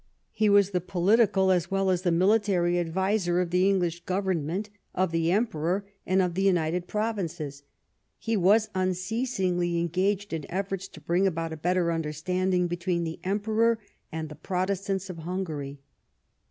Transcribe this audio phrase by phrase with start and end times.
[0.31, 5.11] He was the political as well as the military adviser of the English government, of
[5.11, 7.61] the Emperor, and of the United Provinces.
[8.17, 13.77] He was unceasingly engaged in efforts to bring about a better understanding between the Emperor
[14.11, 15.77] and the Protestants of Hungary.